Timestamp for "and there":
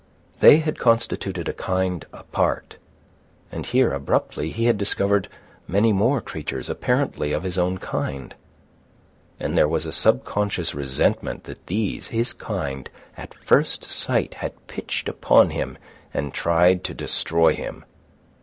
9.39-9.67